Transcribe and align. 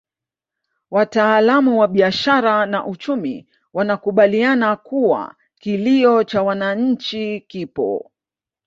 Wataalamu 0.91 1.79
wa 1.79 1.87
biashara 1.87 2.65
na 2.65 2.85
uchumi 2.85 3.47
wanakubaliana 3.73 4.75
kuwa 4.75 5.35
kilio 5.59 6.23
cha 6.23 6.43
wananchi 6.43 7.39
kipo 7.47 8.11